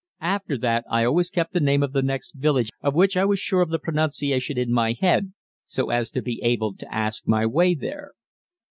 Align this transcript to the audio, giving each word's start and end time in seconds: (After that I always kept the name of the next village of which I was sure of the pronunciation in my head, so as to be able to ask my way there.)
(After 0.23 0.57
that 0.57 0.83
I 0.89 1.05
always 1.05 1.29
kept 1.29 1.53
the 1.53 1.59
name 1.59 1.83
of 1.83 1.93
the 1.93 2.01
next 2.01 2.31
village 2.31 2.71
of 2.81 2.95
which 2.95 3.15
I 3.15 3.23
was 3.23 3.37
sure 3.37 3.61
of 3.61 3.69
the 3.69 3.77
pronunciation 3.77 4.57
in 4.57 4.73
my 4.73 4.95
head, 4.99 5.31
so 5.63 5.91
as 5.91 6.09
to 6.09 6.23
be 6.23 6.41
able 6.41 6.73
to 6.77 6.91
ask 6.91 7.27
my 7.27 7.45
way 7.45 7.75
there.) 7.75 8.13